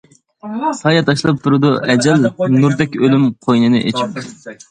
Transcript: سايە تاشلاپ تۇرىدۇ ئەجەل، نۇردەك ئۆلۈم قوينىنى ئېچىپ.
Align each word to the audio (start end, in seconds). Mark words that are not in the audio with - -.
سايە 0.77 1.01
تاشلاپ 1.09 1.43
تۇرىدۇ 1.43 1.73
ئەجەل، 1.95 2.25
نۇردەك 2.63 2.97
ئۆلۈم 3.03 3.27
قوينىنى 3.49 3.83
ئېچىپ. 3.91 4.19